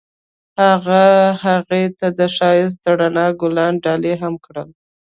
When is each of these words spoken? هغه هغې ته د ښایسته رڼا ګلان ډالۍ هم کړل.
هغه 0.63 1.03
هغې 1.43 1.83
ته 1.99 2.07
د 2.19 2.19
ښایسته 2.35 2.89
رڼا 2.99 3.27
ګلان 3.41 3.73
ډالۍ 3.83 4.13
هم 4.21 4.33
کړل. 4.45 4.69